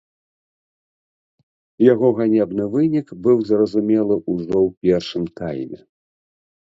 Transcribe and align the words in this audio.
Яго 1.93 2.07
ганебны 2.19 2.65
вынік 2.75 3.07
быў 3.27 3.37
зразумелы 3.49 4.15
ўжо 4.33 4.49
ў 4.67 4.89
першым 4.89 5.23
тайме. 5.41 5.79